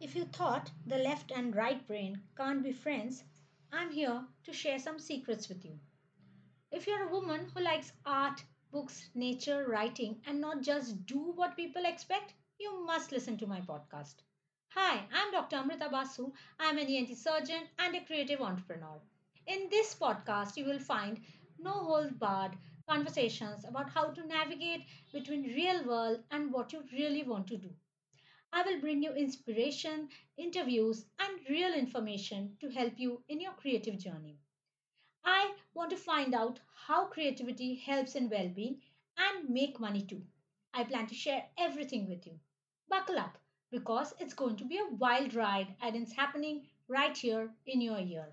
[0.00, 3.24] If you thought the left and right brain can't be friends,
[3.72, 5.78] I'm here to share some secrets with you.
[6.70, 11.56] If you're a woman who likes art, books, nature, writing, and not just do what
[11.56, 14.22] people expect, you must listen to my podcast.
[14.68, 15.56] Hi, I'm Dr.
[15.56, 16.32] Amrita Basu.
[16.58, 19.00] I'm an ENT surgeon and a creative entrepreneur.
[19.46, 21.20] In this podcast, you will find
[21.58, 22.56] no hold barred
[22.88, 27.70] conversations about how to navigate between real world and what you really want to do.
[28.52, 33.98] I will bring you inspiration, interviews, and real information to help you in your creative
[33.98, 34.38] journey.
[35.24, 38.80] I want to find out how creativity helps in well being
[39.18, 40.22] and make money too.
[40.72, 42.38] I plan to share everything with you.
[42.88, 43.36] Buckle up
[43.70, 47.98] because it's going to be a wild ride and it's happening right here in your
[47.98, 48.28] ear.